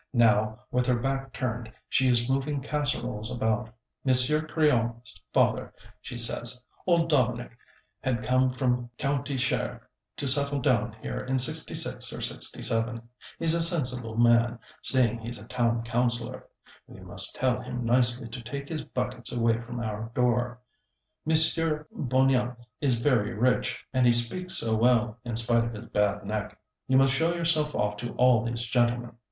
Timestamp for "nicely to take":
17.85-18.69